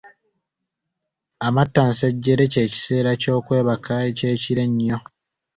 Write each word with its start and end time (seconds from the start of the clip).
Amattansejjere 1.47 2.43
ky'ekiseera 2.53 3.11
ky’okwebaka 3.21 3.93
eky’ekiro 4.09 4.61
ennyo. 4.67 4.97